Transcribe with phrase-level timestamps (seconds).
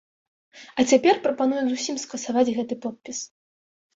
[0.79, 3.17] А цяпер прапануюць зусім скасаваць гэты подпіс.